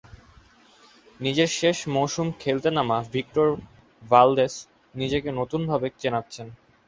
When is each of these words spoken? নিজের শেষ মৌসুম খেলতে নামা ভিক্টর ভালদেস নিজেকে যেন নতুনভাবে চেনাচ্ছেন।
নিজের 1.19 1.49
শেষ 1.59 1.77
মৌসুম 1.87 2.27
খেলতে 2.39 2.69
নামা 2.71 2.97
ভিক্টর 3.13 3.47
ভালদেস 4.03 4.53
নিজেকে 4.95 5.29
যেন 5.29 5.37
নতুনভাবে 5.41 5.87
চেনাচ্ছেন। 6.01 6.47